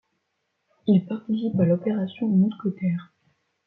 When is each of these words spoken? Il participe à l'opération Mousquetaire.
Il 0.87 1.05
participe 1.05 1.59
à 1.59 1.65
l'opération 1.65 2.27
Mousquetaire. 2.27 3.13